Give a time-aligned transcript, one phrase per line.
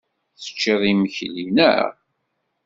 [0.43, 1.91] Tecciḍ imekli, naɣ?